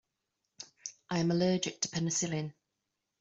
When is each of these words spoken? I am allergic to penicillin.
I 1.11 1.19
am 1.19 1.29
allergic 1.29 1.79
to 1.81 1.87
penicillin. 1.87 2.55